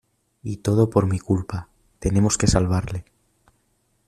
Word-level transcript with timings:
Y 0.41 0.57
todo 0.57 0.89
por 0.89 1.05
mi 1.05 1.19
culpa. 1.19 1.69
Tenemos 1.99 2.35
que 2.39 2.47
salvarle. 2.47 3.05